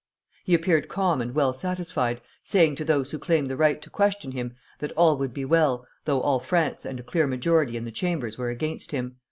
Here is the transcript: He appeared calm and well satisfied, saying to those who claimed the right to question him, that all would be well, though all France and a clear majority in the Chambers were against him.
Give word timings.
He 0.43 0.55
appeared 0.55 0.87
calm 0.87 1.21
and 1.21 1.35
well 1.35 1.53
satisfied, 1.53 2.21
saying 2.41 2.73
to 2.77 2.83
those 2.83 3.11
who 3.11 3.19
claimed 3.19 3.49
the 3.51 3.55
right 3.55 3.79
to 3.83 3.89
question 3.91 4.31
him, 4.31 4.55
that 4.79 4.91
all 4.93 5.15
would 5.17 5.31
be 5.31 5.45
well, 5.45 5.85
though 6.05 6.21
all 6.21 6.39
France 6.39 6.85
and 6.85 6.99
a 6.99 7.03
clear 7.03 7.27
majority 7.27 7.77
in 7.77 7.83
the 7.85 7.91
Chambers 7.91 8.35
were 8.35 8.49
against 8.49 8.89
him. 8.93 9.17